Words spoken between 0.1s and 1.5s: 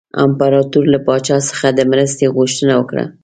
امپراطور له پاچا